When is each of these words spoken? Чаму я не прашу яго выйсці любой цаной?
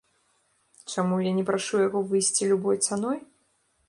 Чаму 0.95 1.19
я 1.29 1.33
не 1.39 1.43
прашу 1.49 1.81
яго 1.87 2.01
выйсці 2.13 2.47
любой 2.53 2.77
цаной? 2.87 3.17